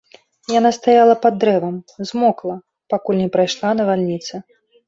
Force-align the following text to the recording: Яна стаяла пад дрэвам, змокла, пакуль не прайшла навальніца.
Яна 0.51 0.71
стаяла 0.77 1.15
пад 1.25 1.33
дрэвам, 1.43 1.75
змокла, 2.13 2.55
пакуль 2.95 3.23
не 3.23 3.29
прайшла 3.37 3.69
навальніца. 3.83 4.43